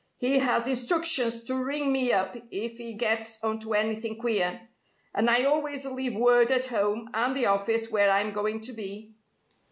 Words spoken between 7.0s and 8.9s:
and the office where I'm going to